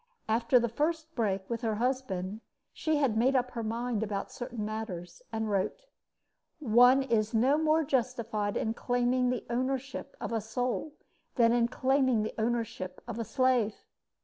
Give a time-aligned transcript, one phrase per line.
[0.27, 2.41] After the first break with her husband,
[2.73, 5.85] she had made up her mind about certain matters, and wrote:
[6.57, 10.93] One is no more justified in claiming the ownership of a soul
[11.35, 13.75] than in claiming the ownership of a slave.